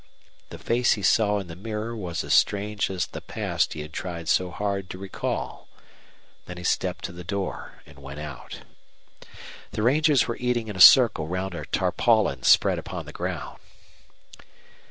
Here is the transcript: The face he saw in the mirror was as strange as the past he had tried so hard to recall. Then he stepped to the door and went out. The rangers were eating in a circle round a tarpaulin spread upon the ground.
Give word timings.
The 0.49 0.57
face 0.57 0.93
he 0.93 1.03
saw 1.03 1.37
in 1.37 1.45
the 1.45 1.55
mirror 1.55 1.95
was 1.95 2.23
as 2.23 2.33
strange 2.33 2.89
as 2.89 3.05
the 3.05 3.21
past 3.21 3.73
he 3.73 3.81
had 3.81 3.93
tried 3.93 4.27
so 4.29 4.49
hard 4.49 4.89
to 4.89 4.97
recall. 4.97 5.67
Then 6.47 6.57
he 6.57 6.63
stepped 6.63 7.05
to 7.05 7.11
the 7.11 7.23
door 7.23 7.83
and 7.85 7.99
went 7.99 8.19
out. 8.19 8.61
The 9.73 9.83
rangers 9.83 10.27
were 10.27 10.37
eating 10.37 10.69
in 10.69 10.75
a 10.75 10.81
circle 10.81 11.27
round 11.27 11.53
a 11.53 11.65
tarpaulin 11.65 12.41
spread 12.41 12.79
upon 12.79 13.05
the 13.05 13.13
ground. 13.13 13.59